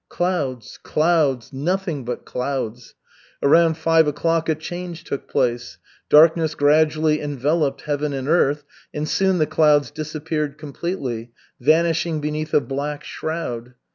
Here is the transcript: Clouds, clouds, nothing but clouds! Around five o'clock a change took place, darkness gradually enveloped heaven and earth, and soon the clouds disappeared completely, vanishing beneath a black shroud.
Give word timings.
Clouds, 0.09 0.79
clouds, 0.81 1.53
nothing 1.53 2.03
but 2.03 2.25
clouds! 2.25 2.95
Around 3.43 3.75
five 3.77 4.07
o'clock 4.07 4.49
a 4.49 4.55
change 4.55 5.03
took 5.03 5.27
place, 5.27 5.77
darkness 6.09 6.55
gradually 6.55 7.21
enveloped 7.21 7.81
heaven 7.81 8.11
and 8.11 8.27
earth, 8.27 8.63
and 8.95 9.07
soon 9.07 9.37
the 9.37 9.45
clouds 9.45 9.91
disappeared 9.91 10.57
completely, 10.57 11.29
vanishing 11.59 12.19
beneath 12.19 12.51
a 12.51 12.61
black 12.61 13.03
shroud. 13.03 13.75